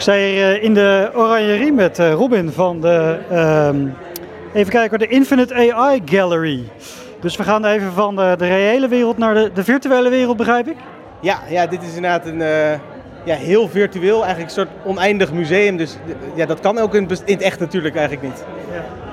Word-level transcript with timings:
Ik 0.00 0.06
sta 0.06 0.14
hier 0.14 0.54
eh, 0.54 0.62
in 0.62 0.74
de 0.74 1.10
oranjerie 1.14 1.72
met 1.72 1.98
eh, 1.98 2.12
Robin 2.12 2.50
van 2.50 2.80
de, 2.80 3.18
ehm, 3.30 3.86
even 4.52 4.72
kijken, 4.72 4.98
de 4.98 5.06
Infinite 5.06 5.54
AI 5.54 6.02
Gallery. 6.04 6.62
Dus 7.20 7.36
we 7.36 7.42
gaan 7.42 7.64
even 7.64 7.92
van 7.92 8.16
de, 8.16 8.34
de 8.38 8.46
reële 8.46 8.88
wereld 8.88 9.18
naar 9.18 9.34
de, 9.34 9.50
de 9.54 9.64
virtuele 9.64 10.08
wereld, 10.08 10.36
begrijp 10.36 10.68
ik? 10.68 10.76
Ja, 11.20 11.38
ja 11.48 11.66
dit 11.66 11.82
is 11.82 11.94
inderdaad 11.94 12.26
een 12.26 12.42
eh, 12.42 12.72
ja, 13.24 13.34
heel 13.34 13.68
virtueel, 13.68 14.24
eigenlijk 14.24 14.56
een 14.56 14.66
soort 14.66 14.68
oneindig 14.84 15.32
museum. 15.32 15.76
Dus 15.76 15.96
ja, 16.34 16.46
dat 16.46 16.60
kan 16.60 16.78
ook 16.78 16.94
in, 16.94 17.08
in 17.24 17.34
het 17.34 17.42
echt 17.42 17.60
natuurlijk 17.60 17.96
eigenlijk 17.96 18.26
niet. 18.26 18.44
Eh, 18.72 19.09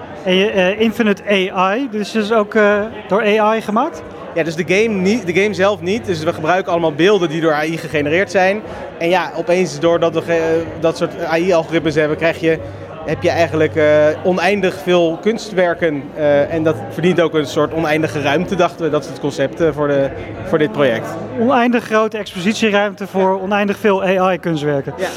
Infinite 0.78 1.24
AI, 1.54 1.88
dus 1.92 2.16
is 2.16 2.32
ook 2.32 2.54
eh, 2.56 2.80
door 3.08 3.40
AI 3.40 3.62
gemaakt? 3.62 4.02
Ja, 4.34 4.44
dus 4.44 4.56
de 4.56 4.64
game, 4.68 4.88
niet, 4.96 5.26
de 5.26 5.42
game 5.42 5.54
zelf 5.54 5.82
niet. 5.82 6.06
Dus 6.06 6.24
we 6.24 6.34
gebruiken 6.34 6.72
allemaal 6.72 6.94
beelden 6.94 7.30
die 7.30 7.42
door 7.42 7.54
AI 7.54 7.78
gegenereerd 7.78 8.32
zijn. 8.32 8.62
En 8.98 9.10
ja, 9.10 9.32
opeens 9.36 9.80
doordat 9.80 10.14
we 10.14 10.22
ge- 10.22 10.64
dat 10.80 10.98
soort 10.98 11.24
AI-algoritmes 11.24 11.96
hebben, 11.96 12.18
krijg 12.18 12.40
je, 12.40 12.60
heb 13.06 13.22
je 13.24 13.30
eigenlijk 13.30 13.76
eh, 13.76 13.86
oneindig 14.24 14.76
veel 14.84 15.18
kunstwerken. 15.22 16.04
Eh, 16.16 16.54
en 16.54 16.64
dat 16.64 16.76
verdient 16.90 17.22
ook 17.22 17.34
een 17.34 17.46
soort 17.48 17.74
oneindige 17.74 18.22
ruimte, 18.22 18.56
dachten 18.56 18.86
we. 18.86 18.92
Dat 18.92 19.04
is 19.04 19.10
het 19.10 19.20
concept 19.20 19.62
eh, 19.62 19.70
voor, 19.74 19.88
de, 19.88 20.10
voor 20.46 20.58
dit 20.58 20.72
project. 20.72 21.08
Oneindig 21.40 21.84
grote 21.84 22.18
expositieruimte 22.18 23.08
voor 23.08 23.42
oneindig 23.42 23.78
veel 23.78 24.04
AI-kunstwerken. 24.04 24.94
Ja. 24.98 25.08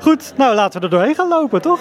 Goed, 0.00 0.32
nou 0.36 0.54
laten 0.54 0.78
we 0.80 0.86
er 0.86 0.92
doorheen 0.92 1.14
gaan 1.14 1.28
lopen, 1.28 1.62
toch? 1.62 1.80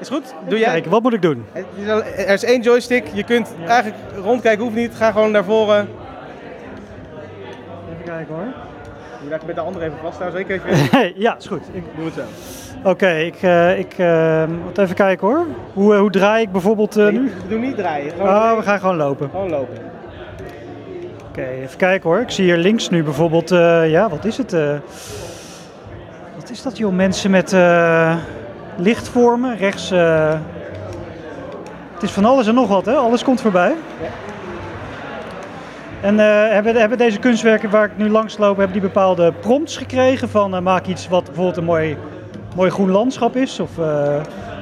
Is 0.00 0.08
goed? 0.08 0.34
Doe 0.48 0.58
jij? 0.58 0.68
Kijken, 0.70 0.90
wat 0.90 1.02
moet 1.02 1.12
ik 1.12 1.22
doen? 1.22 1.44
Al- 1.88 2.02
Er 2.02 2.28
is 2.32 2.44
één 2.44 2.60
joystick. 2.62 3.04
Je 3.12 3.22
kunt 3.22 3.54
eigenlijk 3.66 3.96
rondkijken, 4.24 4.62
hoeft 4.64 4.76
niet. 4.76 4.94
Ga 4.94 5.10
gewoon 5.10 5.30
naar 5.30 5.44
voren. 5.44 5.88
Even 7.92 8.04
kijken 8.04 8.34
hoor. 8.34 8.44
Moet 9.22 9.40
je 9.40 9.46
met 9.46 9.54
de 9.54 9.60
andere 9.60 9.84
even 9.84 9.98
vasthouden, 10.02 10.46
zeker? 10.46 10.60
ja, 11.24 11.36
is 11.38 11.46
goed. 11.46 11.62
Ik- 11.72 11.82
Doe 11.96 12.04
het 12.04 12.14
zo. 12.14 12.20
Oké, 12.88 13.10
ik, 13.10 13.36
eh, 13.42 13.78
ik 13.78 13.94
eh, 13.98 14.44
moet 14.64 14.78
even 14.78 14.94
kijken 14.94 15.26
hoor. 15.26 15.46
Hoe, 15.72 15.94
eh, 15.94 16.00
hoe 16.00 16.10
draai 16.10 16.42
ik 16.44 16.52
bijvoorbeeld 16.52 16.96
eh, 16.96 17.08
nu? 17.08 17.20
We 17.42 17.48
doen 17.48 17.60
niet 17.60 17.76
draaien. 17.76 18.10
Gewoon, 18.10 18.28
Oh, 18.28 18.56
we 18.56 18.62
gaan 18.62 18.80
gewoon 18.80 18.96
lopen. 18.96 19.30
gewoon 19.30 19.50
lopen. 19.50 19.76
Oké, 21.28 21.42
even 21.46 21.76
kijken 21.76 22.10
hoor. 22.10 22.20
Ik 22.20 22.30
zie 22.30 22.44
hier 22.44 22.56
links 22.56 22.88
nu 22.88 23.02
bijvoorbeeld, 23.02 23.50
eh, 23.50 23.90
ja, 23.90 24.08
wat 24.08 24.24
is 24.24 24.36
het? 24.36 24.52
eh? 24.52 24.74
wat 26.38 26.50
is 26.50 26.62
dat 26.62 26.76
joh? 26.78 26.92
Mensen 26.92 27.30
met 27.30 27.52
eh, 28.76 28.82
lichtvormen. 28.82 29.56
Rechts, 29.56 29.90
eh, 29.90 30.32
het 31.94 32.02
is 32.02 32.10
van 32.10 32.24
alles 32.24 32.46
en 32.46 32.54
nog 32.54 32.68
wat 32.68 32.86
hè? 32.86 32.94
Alles 32.94 33.24
komt 33.24 33.40
voorbij. 33.40 33.74
Ja. 34.02 34.08
En 36.00 36.20
eh, 36.20 36.52
hebben, 36.52 36.76
hebben 36.76 36.98
deze 36.98 37.18
kunstwerken 37.18 37.70
waar 37.70 37.84
ik 37.84 37.96
nu 37.96 38.08
langs 38.08 38.38
loop, 38.38 38.56
hebben 38.56 38.72
die 38.72 38.88
bepaalde 38.88 39.32
prompts 39.32 39.76
gekregen 39.76 40.28
van 40.28 40.54
eh, 40.54 40.60
maak 40.60 40.86
iets 40.86 41.08
wat 41.08 41.24
bijvoorbeeld 41.24 41.56
een 41.56 41.64
mooi, 41.64 41.96
mooi 42.56 42.70
groen 42.70 42.90
landschap 42.90 43.36
is? 43.36 43.60
Of 43.60 43.70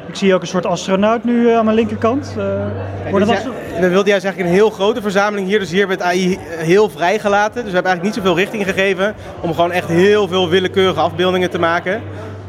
ik 0.09 0.15
zie 0.15 0.35
ook 0.35 0.41
een 0.41 0.47
soort 0.47 0.67
astronaut 0.67 1.25
nu 1.25 1.51
aan 1.51 1.65
mijn 1.65 1.77
linkerkant. 1.77 2.35
we 2.35 3.89
wilden 3.89 4.09
juist 4.09 4.25
eigenlijk 4.25 4.39
een 4.39 4.47
heel 4.47 4.71
grote 4.71 5.03
verzameling 5.03 5.47
hier. 5.47 5.59
Dus 5.59 5.71
hier 5.71 5.89
werd 5.89 6.03
AI 6.03 6.39
heel 6.41 6.91
vrijgelaten. 6.91 7.63
Dus 7.63 7.71
we 7.71 7.75
hebben 7.75 7.93
eigenlijk 7.93 8.03
niet 8.03 8.15
zoveel 8.15 8.37
richting 8.37 8.65
gegeven. 8.65 9.15
Om 9.41 9.55
gewoon 9.55 9.73
echt 9.73 9.89
heel 9.89 10.29
veel 10.29 10.49
willekeurige 10.49 11.01
afbeeldingen 11.01 11.51
te 11.51 11.59
maken. 11.59 12.03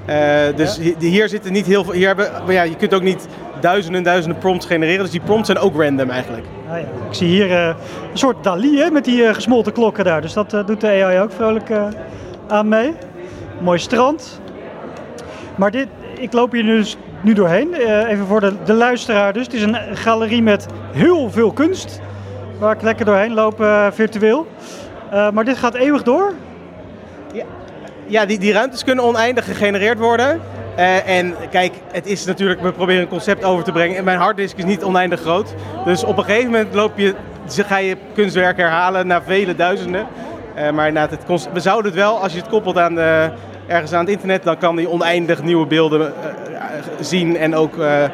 Eh, 0.06 0.56
dus 0.56 0.78
hi- 0.78 0.96
hier 1.00 1.30
zitten 1.30 1.52
niet 1.52 1.66
heel 1.66 1.84
veel. 1.84 1.94
Hier 1.94 2.08
hebben, 2.08 2.32
maar 2.46 2.54
ja, 2.54 2.64
je 2.64 2.76
kunt 2.76 2.94
ook 2.94 3.02
niet 3.02 3.28
duizenden 3.60 3.98
en 4.00 4.04
duizenden 4.06 4.38
prompts 4.40 4.66
genereren. 4.66 5.02
Dus 5.02 5.12
die 5.12 5.20
prompts 5.22 5.46
zijn 5.50 5.60
ook 5.64 5.82
random 5.82 6.10
eigenlijk. 6.10 6.46
Ah, 6.70 6.78
ja. 6.78 6.84
Ik 7.10 7.14
zie 7.14 7.28
hier 7.28 7.52
eh, 7.52 7.68
een 8.12 8.18
soort 8.18 8.44
Dali 8.44 8.78
hè, 8.80 8.90
met 8.90 9.06
die 9.06 9.26
eh, 9.26 9.34
gesmolten 9.34 9.74
klokken 9.74 10.04
daar. 10.06 10.22
Dus 10.22 10.34
dat 10.34 10.50
doet 10.50 10.82
de 10.82 10.88
AI 11.04 11.20
ook 11.20 11.32
vrolijk 11.32 11.70
aan 12.48 12.68
mee. 12.68 12.94
Mooi 13.62 13.80
strand. 13.80 14.42
Maar 15.56 15.72
dit, 15.72 15.88
ik 16.20 16.34
loop 16.34 16.52
hier 16.52 16.64
dus 16.64 16.98
nu 17.22 17.34
doorheen. 17.34 17.74
Even 18.08 18.26
voor 18.26 18.40
de, 18.42 18.54
de 18.66 18.74
luisteraar 18.74 19.34
dus. 19.34 19.44
Het 19.44 19.54
is 19.54 19.62
een 19.62 19.78
galerie 19.94 20.42
met 20.42 20.66
heel 20.92 21.30
veel 21.32 21.52
kunst. 21.52 22.02
Waar 22.60 22.76
ik 22.76 22.82
lekker 22.82 23.06
doorheen 23.06 23.34
loop 23.34 23.66
virtueel. 23.92 24.48
Maar 25.34 25.44
dit 25.46 25.58
gaat 25.58 25.74
eeuwig 25.74 26.04
door. 26.04 26.34
Ja, 27.34 27.44
die, 28.08 28.40
die 28.40 28.54
ruimtes 28.54 28.84
kunnen 28.84 29.04
oneindig 29.04 29.46
gegenereerd 29.46 30.00
worden. 30.00 30.42
Eh, 30.76 31.18
en 31.18 31.36
kijk, 31.52 31.74
het 31.92 32.06
is 32.06 32.26
natuurlijk, 32.26 32.62
we 32.62 32.72
proberen 32.72 33.02
een 33.02 33.08
concept 33.08 33.44
over 33.44 33.64
te 33.64 33.72
brengen. 33.72 33.98
En 33.98 34.04
mijn 34.04 34.20
harddisk 34.20 34.58
is 34.58 34.64
niet 34.64 34.84
oneindig 34.84 35.22
groot. 35.22 35.54
Dus 35.86 36.04
op 36.04 36.18
een 36.18 36.24
gegeven 36.24 36.52
moment 36.52 36.74
loop 36.74 36.98
je, 36.98 37.16
ga 37.48 37.78
je 37.78 37.98
kunstwerk 38.14 38.58
herhalen 38.58 39.08
naar 39.08 39.24
vele 39.24 39.56
duizenden. 39.56 40.08
Eh, 40.54 40.72
maar 40.72 40.88
inderdaad, 40.88 41.12
het, 41.28 41.50
we 41.54 41.60
zouden 41.60 41.92
het 41.92 42.00
wel, 42.00 42.20
als 42.20 42.34
je 42.34 42.40
het 42.40 42.50
koppelt 42.50 42.78
aan 42.78 42.96
de, 42.96 43.30
ergens 43.68 43.94
aan 43.94 44.00
het 44.00 44.10
internet, 44.10 44.44
dan 44.44 44.58
kan 44.58 44.76
die 44.76 44.90
oneindig 44.90 45.44
nieuwe 45.44 45.66
beelden 45.66 46.02
eh, 46.02 46.08
eh, 46.08 46.62
zien 47.00 47.38
en 47.38 47.56
ook 47.56 47.78
eh, 47.78 48.04
eh, 48.04 48.12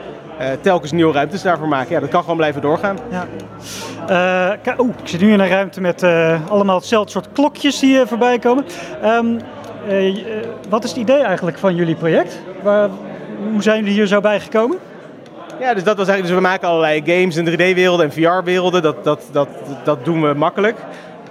telkens 0.62 0.91
nieuwe 0.91 1.13
ruimtes 1.13 1.41
daarvoor 1.41 1.68
maken. 1.68 1.94
Ja, 1.94 2.00
dat 2.00 2.09
kan 2.09 2.22
gewoon 2.22 2.38
blijven 2.38 2.62
doorgaan. 2.62 2.97
Ja. 3.09 3.28
Eh, 4.08 4.79
Oeh, 4.79 4.94
ik 5.02 5.08
zit 5.08 5.22
nu 5.22 5.31
in 5.31 5.40
een 5.40 5.47
ruimte 5.47 5.81
met 5.81 6.03
eh, 6.03 6.40
allemaal 6.50 6.75
hetzelfde 6.75 7.12
soort 7.12 7.28
klokjes 7.34 7.79
die 7.79 8.00
eh, 8.00 8.08
voorbij 8.08 8.40
komen. 8.40 8.66
Ehm, 9.02 9.40
eh, 9.88 10.08
eh, 10.08 10.16
wat 10.69 10.84
is 10.84 10.90
het 10.90 11.00
idee 11.00 11.22
eigenlijk 11.22 11.58
van 11.58 11.75
jullie 11.75 11.96
project? 11.96 12.40
Waar, 12.64 12.90
hoe 13.52 13.62
zijn 13.62 13.80
jullie 13.80 13.94
hier 13.94 14.08
zo 14.08 14.19
bij 14.19 14.40
gekomen? 14.40 14.78
Ja, 15.59 15.74
dus 15.74 15.84
dat 15.84 15.97
was 15.97 16.08
eigenlijk, 16.08 16.28
dus 16.28 16.44
we 16.44 16.50
maken 16.50 16.68
allerlei 16.68 17.02
games 17.06 17.36
in 17.36 17.46
3D-werelden 17.46 18.06
en 18.06 18.12
VR-werelden. 18.12 18.81
Dat, 18.81 19.03
dat, 19.03 19.24
dat, 19.31 19.47
dat 19.84 20.06
doen 20.06 20.22
we 20.22 20.34
makkelijk. 20.34 20.78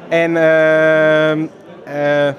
En 0.09 0.37
eh, 0.37 2.35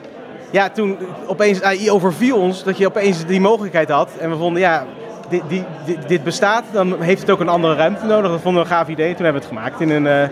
ja, 0.52 0.70
toen 0.74 0.98
opeens 1.28 1.62
AI 1.62 1.92
overviel 1.92 2.38
ons 2.38 2.64
dat 2.64 2.78
je 2.78 2.86
opeens 2.86 3.26
die 3.26 3.42
mogelijkheid 3.42 3.90
had. 3.90 4.10
En 4.20 4.30
we 4.30 4.36
vonden, 4.38 4.62
ja, 4.62 4.86
dit, 5.30 5.42
die, 5.48 5.64
dit, 5.86 6.08
dit 6.08 6.24
bestaat, 6.24 6.64
dan 6.72 7.02
heeft 7.02 7.22
het 7.22 7.30
ook 7.30 7.40
een 7.40 7.50
andere 7.50 7.76
ruimte 7.76 8.06
nodig. 8.06 8.32
Dat 8.32 8.42
vonden 8.42 8.64
we 8.64 8.70
een 8.70 8.76
gaaf 8.76 8.88
idee. 8.88 9.16
Toen 9.16 9.24
hebben 9.26 9.42
we 9.42 9.48
het 9.48 9.58
gemaakt 9.58 9.82
in 9.82 9.90
een 9.90 10.30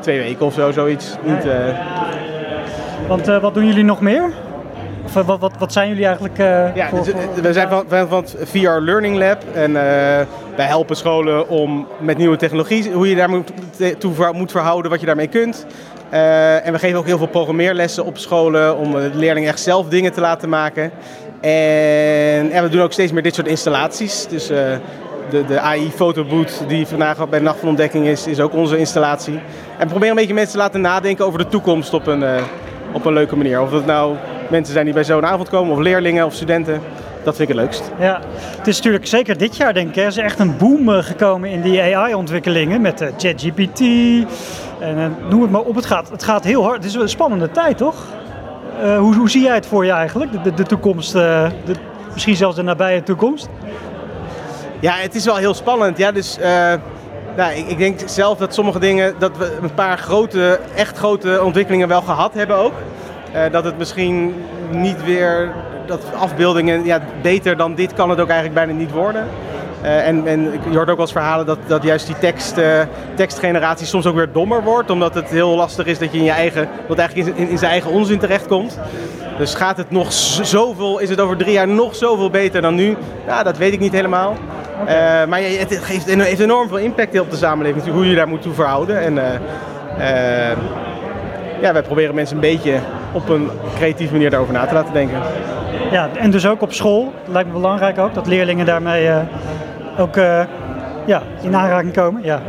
twee 0.00 0.18
weken 0.18 0.46
of 0.46 0.54
zo, 0.54 0.72
zoiets. 0.72 1.16
Niet, 1.22 1.46
Want 3.08 3.26
wat 3.26 3.54
doen 3.54 3.66
jullie 3.66 3.84
nog 3.84 4.00
meer? 4.00 4.32
Of 5.04 5.16
eh, 5.16 5.26
wat, 5.26 5.40
wat, 5.40 5.52
wat 5.58 5.72
zijn 5.72 5.88
jullie 5.88 6.04
eigenlijk 6.04 6.38
eh, 6.38 6.74
Ja, 6.74 6.88
voor, 6.88 7.04
dus, 7.04 7.12
voor- 7.34 7.42
we 7.42 7.52
zijn 7.52 7.68
van, 7.68 7.84
van, 7.88 8.08
van 8.08 8.22
het 8.22 8.36
VR 8.48 8.68
Learning 8.68 9.18
Lab 9.18 9.42
en 9.52 9.76
eh, 9.76 10.26
wij 10.56 10.66
helpen 10.66 10.96
scholen 10.96 11.48
om 11.48 11.86
met 11.98 12.16
nieuwe 12.18 12.36
technologie, 12.36 12.92
hoe 12.92 13.08
je 13.08 13.16
daar 13.16 13.28
moet, 13.28 13.52
toe 13.98 14.32
moet 14.32 14.50
verhouden, 14.50 14.90
wat 14.90 15.00
je 15.00 15.06
daarmee 15.06 15.28
kunt. 15.28 15.66
En 16.10 16.72
we 16.72 16.78
geven 16.78 16.98
ook 16.98 17.06
heel 17.06 17.18
veel 17.18 17.26
programmeerlessen 17.26 18.04
op 18.04 18.18
scholen 18.18 18.76
om 18.76 18.92
de 18.92 19.10
leerlingen 19.14 19.48
echt 19.48 19.60
zelf 19.60 19.88
dingen 19.88 20.12
te 20.12 20.20
laten 20.20 20.48
maken. 20.48 20.90
En, 21.40 22.50
en 22.50 22.62
we 22.62 22.68
doen 22.70 22.80
ook 22.80 22.92
steeds 22.92 23.12
meer 23.12 23.22
dit 23.22 23.34
soort 23.34 23.46
installaties. 23.46 24.26
Dus 24.26 24.46
de, 24.46 25.44
de 25.46 25.60
AI-fotoboot 25.60 26.64
die 26.68 26.86
vandaag 26.86 27.28
bij 27.28 27.38
de 27.38 27.44
Nacht 27.44 27.58
van 27.58 27.68
Ontdekking 27.68 28.06
is, 28.06 28.26
is 28.26 28.40
ook 28.40 28.54
onze 28.54 28.78
installatie. 28.78 29.34
En 29.78 29.82
we 29.82 29.86
proberen 29.86 30.08
een 30.08 30.14
beetje 30.16 30.34
mensen 30.34 30.52
te 30.52 30.58
laten 30.58 30.80
nadenken 30.80 31.26
over 31.26 31.38
de 31.38 31.48
toekomst 31.48 31.94
op 31.94 32.06
een, 32.06 32.24
op 32.92 33.04
een 33.04 33.12
leuke 33.12 33.36
manier. 33.36 33.60
Of 33.60 33.70
het 33.72 33.86
nou 33.86 34.16
mensen 34.50 34.72
zijn 34.72 34.84
die 34.84 34.94
bij 34.94 35.04
zo'n 35.04 35.26
avond 35.26 35.48
komen, 35.48 35.72
of 35.72 35.78
leerlingen 35.78 36.26
of 36.26 36.34
studenten. 36.34 36.80
Dat 37.26 37.36
vind 37.36 37.48
ik 37.48 37.54
het 37.56 37.64
leukst. 37.64 37.90
Ja, 37.98 38.20
het 38.56 38.66
is 38.66 38.76
natuurlijk 38.76 39.06
zeker 39.06 39.38
dit 39.38 39.56
jaar 39.56 39.74
denk 39.74 39.88
ik. 39.88 39.96
Er 39.96 40.06
is 40.06 40.16
echt 40.16 40.38
een 40.38 40.56
boom 40.56 40.88
eh, 40.88 41.02
gekomen 41.02 41.50
in 41.50 41.62
die 41.62 41.82
AI-ontwikkelingen 41.82 42.80
met 42.80 43.00
eh, 43.00 43.08
ChatGPT. 43.16 43.80
En 44.80 44.98
eh, 44.98 45.30
noem 45.30 45.42
het 45.42 45.50
maar 45.50 45.60
op, 45.60 45.74
het 45.74 45.86
gaat, 45.86 46.10
het 46.10 46.22
gaat 46.22 46.44
heel 46.44 46.62
hard. 46.62 46.76
Het 46.76 46.84
is 46.84 46.94
een 46.94 47.08
spannende 47.08 47.50
tijd, 47.50 47.78
toch? 47.78 48.06
Hoe, 48.98 49.14
hoe 49.14 49.30
zie 49.30 49.42
jij 49.42 49.54
het 49.54 49.66
voor 49.66 49.84
je 49.84 49.90
eigenlijk, 49.90 50.32
de, 50.32 50.40
de, 50.42 50.54
de 50.54 50.62
toekomst, 50.62 51.12
de, 51.12 51.50
misschien 52.12 52.36
zelfs 52.36 52.56
de 52.56 52.62
nabije 52.62 53.02
toekomst? 53.02 53.48
Ja, 54.80 54.94
het 54.94 55.14
is 55.14 55.24
wel 55.24 55.36
heel 55.36 55.54
spannend. 55.54 55.98
Ja, 55.98 56.12
dus 56.12 56.38
nou, 57.36 57.52
ik, 57.54 57.68
ik 57.68 57.78
denk 57.78 58.00
zelf 58.04 58.38
dat 58.38 58.54
sommige 58.54 58.78
dingen, 58.78 59.14
dat 59.18 59.36
we 59.36 59.58
een 59.62 59.74
paar 59.74 59.98
grote, 59.98 60.60
echt 60.74 60.96
grote 60.96 61.42
ontwikkelingen 61.42 61.88
wel 61.88 62.02
gehad 62.02 62.34
hebben 62.34 62.56
ook. 62.56 62.72
Eh, 63.36 63.52
dat 63.52 63.64
het 63.64 63.78
misschien 63.78 64.34
niet 64.70 65.04
weer, 65.04 65.52
dat 65.86 66.00
afbeeldingen, 66.14 66.84
ja, 66.84 67.00
beter 67.22 67.56
dan 67.56 67.74
dit 67.74 67.94
kan 67.94 68.10
het 68.10 68.20
ook 68.20 68.28
eigenlijk 68.28 68.54
bijna 68.54 68.72
niet 68.72 68.90
worden. 68.92 69.28
Eh, 69.82 70.08
en, 70.08 70.26
en 70.26 70.40
je 70.70 70.76
hoort 70.76 70.88
ook 70.88 70.96
wel 70.96 71.04
eens 71.04 71.12
verhalen 71.12 71.46
dat, 71.46 71.58
dat 71.66 71.82
juist 71.82 72.06
die 72.06 72.18
tekst, 72.18 72.58
eh, 72.58 72.80
tekstgeneratie 73.14 73.86
soms 73.86 74.06
ook 74.06 74.14
weer 74.14 74.32
dommer 74.32 74.62
wordt. 74.62 74.90
Omdat 74.90 75.14
het 75.14 75.28
heel 75.28 75.56
lastig 75.56 75.86
is 75.86 75.98
dat 75.98 76.12
je 76.12 76.18
in 76.18 76.24
je 76.24 76.30
eigen, 76.30 76.68
wat 76.88 76.98
eigenlijk 76.98 77.36
in, 77.36 77.48
in, 77.48 77.58
zijn 77.58 77.70
eigen 77.70 77.90
onzin 77.90 78.18
terechtkomt. 78.18 78.78
Dus 79.38 79.54
gaat 79.54 79.76
het 79.76 79.90
nog 79.90 80.12
zoveel, 80.42 80.98
is 80.98 81.10
het 81.10 81.20
over 81.20 81.36
drie 81.36 81.52
jaar 81.52 81.68
nog 81.68 81.94
zoveel 81.94 82.30
beter 82.30 82.62
dan 82.62 82.74
nu? 82.74 82.96
Ja, 83.26 83.42
dat 83.42 83.56
weet 83.56 83.72
ik 83.72 83.80
niet 83.80 83.92
helemaal. 83.92 84.34
Maar 85.28 85.40
het 85.40 85.78
geeft, 85.82 86.14
heeft 86.14 86.40
enorm 86.40 86.68
veel 86.68 86.78
impact 86.78 87.20
op 87.20 87.30
de 87.30 87.36
samenleving, 87.36 87.86
hoe 87.86 88.08
je 88.08 88.14
daar 88.14 88.28
moet 88.28 88.42
toe 88.42 88.54
verhouden. 88.54 89.00
En 89.00 89.14
ja, 91.60 91.72
wij 91.72 91.82
proberen 91.82 92.14
mensen 92.14 92.34
een 92.34 92.40
beetje 92.40 92.80
op 93.12 93.28
een 93.28 93.50
creatieve 93.74 94.12
manier 94.12 94.30
daarover 94.30 94.54
na 94.54 94.66
te 94.66 94.74
laten 94.74 94.92
denken. 94.92 95.18
Ja, 95.90 96.08
en 96.14 96.30
dus 96.30 96.46
ook 96.46 96.62
op 96.62 96.72
school, 96.72 97.12
lijkt 97.26 97.48
me 97.48 97.54
belangrijk 97.54 97.98
ook, 97.98 98.14
dat 98.14 98.26
leerlingen 98.26 98.66
daarmee 98.66 99.08
eh, 99.08 99.20
ook 99.98 100.16
eh, 100.16 100.42
ja, 101.06 101.22
in 101.42 101.56
aanraking 101.56 101.92
komen. 101.92 102.24
Ja. 102.24 102.42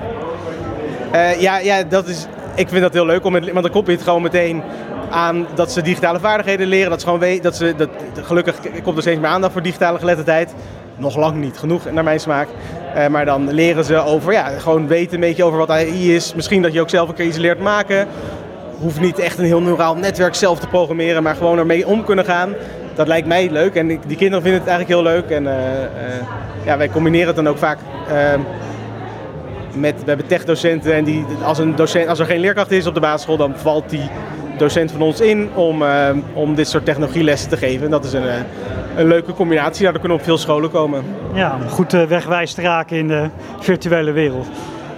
Eh, 1.11 1.41
ja, 1.41 1.57
ja, 1.57 1.83
dat 1.83 2.07
is, 2.07 2.27
ik 2.55 2.69
vind 2.69 2.81
dat 2.81 2.93
heel 2.93 3.05
leuk, 3.05 3.25
om 3.25 3.31
met, 3.31 3.51
want 3.51 3.63
dan 3.63 3.71
koppel 3.71 3.91
je 3.91 3.97
het 3.97 4.07
gewoon 4.07 4.21
meteen 4.21 4.63
aan 5.09 5.47
dat 5.55 5.71
ze 5.71 5.81
digitale 5.81 6.19
vaardigheden 6.19 6.67
leren. 6.67 6.89
Dat 6.89 6.99
ze 6.99 7.05
gewoon 7.05 7.21
weten 7.21 7.43
dat 7.43 7.55
ze. 7.55 7.73
Dat, 7.77 7.89
gelukkig 8.21 8.55
komt 8.83 8.95
er 8.95 9.01
steeds 9.01 9.19
meer 9.19 9.29
aandacht 9.29 9.53
voor 9.53 9.61
digitale 9.61 9.99
geletterdheid. 9.99 10.53
Nog 10.95 11.15
lang 11.15 11.35
niet 11.35 11.57
genoeg 11.57 11.91
naar 11.91 12.03
mijn 12.03 12.19
smaak. 12.19 12.47
Uh, 12.95 13.07
maar 13.07 13.25
dan 13.25 13.51
leren 13.51 13.83
ze 13.83 13.97
over, 13.97 14.33
ja, 14.33 14.47
gewoon 14.47 14.87
weten 14.87 15.13
een 15.13 15.19
beetje 15.19 15.43
over 15.43 15.57
wat 15.57 15.69
AI 15.69 16.15
is. 16.15 16.33
Misschien 16.33 16.61
dat 16.61 16.73
je 16.73 16.81
ook 16.81 16.89
zelf 16.89 17.09
een 17.09 17.15
keer 17.15 17.25
iets 17.25 17.37
leert 17.37 17.59
maken. 17.59 18.07
Hoeft 18.79 18.99
niet 18.99 19.19
echt 19.19 19.37
een 19.37 19.45
heel 19.45 19.61
neuraal 19.61 19.95
netwerk 19.95 20.35
zelf 20.35 20.59
te 20.59 20.67
programmeren, 20.67 21.23
maar 21.23 21.35
gewoon 21.35 21.57
ermee 21.57 21.87
om 21.87 22.03
kunnen 22.03 22.25
gaan. 22.25 22.53
Dat 22.95 23.07
lijkt 23.07 23.27
mij 23.27 23.49
leuk 23.51 23.75
en 23.75 23.87
die 23.87 24.17
kinderen 24.17 24.41
vinden 24.41 24.59
het 24.61 24.69
eigenlijk 24.69 24.87
heel 24.89 25.11
leuk. 25.13 25.29
En 25.29 25.43
uh, 25.43 25.51
uh, 25.51 26.65
ja, 26.65 26.77
wij 26.77 26.89
combineren 26.89 27.27
het 27.27 27.35
dan 27.35 27.47
ook 27.47 27.57
vaak 27.57 27.79
ehm, 28.09 28.39
met, 29.73 29.95
we 29.99 30.07
hebben 30.07 30.27
techdocenten 30.27 30.93
en 30.93 31.03
die, 31.03 31.25
als, 31.43 31.57
een 31.57 31.75
docent, 31.75 32.07
als 32.07 32.19
er 32.19 32.25
geen 32.25 32.39
leerkracht 32.39 32.71
is 32.71 32.87
op 32.87 32.93
de 32.93 32.99
basisschool, 32.99 33.37
dan 33.37 33.53
valt 33.55 33.89
die 33.89 34.09
docent 34.57 34.91
van 34.91 35.01
ons 35.01 35.21
in 35.21 35.49
om, 35.53 35.81
uh, 35.81 36.09
om 36.33 36.55
dit 36.55 36.67
soort 36.67 36.85
technologielessen 36.85 37.49
te 37.49 37.57
geven. 37.57 37.85
En 37.85 37.91
dat 37.91 38.05
is 38.05 38.13
een, 38.13 38.23
een 38.95 39.07
leuke 39.07 39.33
combinatie. 39.33 39.83
Daardoor 39.83 40.01
kunnen 40.01 40.17
op 40.17 40.23
veel 40.23 40.37
scholen 40.37 40.71
komen. 40.71 41.03
Ja, 41.33 41.55
om 41.55 41.69
goed 41.69 41.91
wegwijs 41.91 42.53
te 42.53 42.61
raken 42.61 42.97
in 42.97 43.07
de 43.07 43.29
virtuele 43.59 44.11
wereld. 44.11 44.47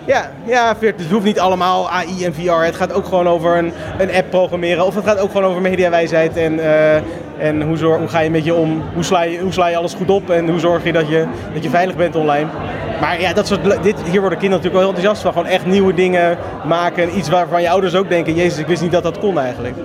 Ja, 0.05 0.29
ja, 0.45 0.75
het 0.79 1.11
hoeft 1.11 1.25
niet 1.25 1.39
allemaal 1.39 1.89
AI 1.89 2.25
en 2.25 2.33
VR. 2.33 2.51
Het 2.51 2.75
gaat 2.75 2.93
ook 2.93 3.05
gewoon 3.05 3.27
over 3.27 3.57
een, 3.57 3.73
een 3.97 4.13
app 4.13 4.29
programmeren. 4.29 4.85
Of 4.85 4.95
het 4.95 5.05
gaat 5.05 5.19
ook 5.19 5.31
gewoon 5.31 5.49
over 5.49 5.61
mediawijsheid. 5.61 6.37
En, 6.37 6.53
uh, 6.53 6.95
en 7.37 7.61
hoe, 7.61 7.77
zorg, 7.77 7.99
hoe 7.99 8.07
ga 8.07 8.19
je 8.19 8.29
met 8.29 8.45
je 8.45 8.53
om? 8.53 8.83
Hoe 8.93 9.03
sla 9.03 9.21
je, 9.21 9.39
hoe 9.39 9.69
je 9.69 9.77
alles 9.77 9.93
goed 9.93 10.09
op? 10.09 10.29
En 10.29 10.49
hoe 10.49 10.59
zorg 10.59 10.83
je 10.83 10.93
dat 10.93 11.07
je, 11.07 11.25
dat 11.53 11.63
je 11.63 11.69
veilig 11.69 11.95
bent 11.95 12.15
online? 12.15 12.47
Maar 12.99 13.21
ja, 13.21 13.33
dat 13.33 13.47
soort, 13.47 13.83
dit, 13.83 14.01
hier 14.01 14.19
worden 14.21 14.39
kinderen 14.39 14.49
natuurlijk 14.49 14.73
wel 14.73 14.87
enthousiast 14.87 15.21
van. 15.21 15.31
Gewoon 15.31 15.47
echt 15.47 15.65
nieuwe 15.65 15.93
dingen 15.93 16.37
maken. 16.65 17.17
Iets 17.17 17.29
waarvan 17.29 17.61
je 17.61 17.69
ouders 17.69 17.95
ook 17.95 18.09
denken, 18.09 18.35
jezus, 18.35 18.57
ik 18.59 18.67
wist 18.67 18.81
niet 18.81 18.91
dat 18.91 19.03
dat 19.03 19.19
kon 19.19 19.39
eigenlijk. 19.39 19.75